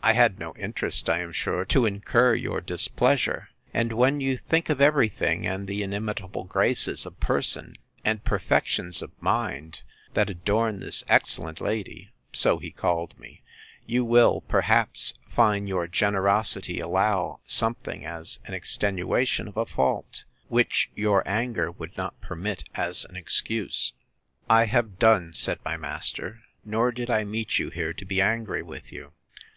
[0.00, 4.70] I had no interest, I am sure, to incur your displeasure; and when you think
[4.70, 7.74] of every thing, and the inimitable graces of person,
[8.04, 9.82] and perfections of mind,
[10.14, 13.42] that adorn this excellent lady, (so he called me,)
[13.84, 20.92] you will, perhaps, find your generosity allow something as an extenuation of a fault, which
[20.94, 23.94] your anger would not permit as an excuse.
[24.48, 28.62] I have done, said my master; nor did I meet you here to be angry
[28.62, 29.10] with you.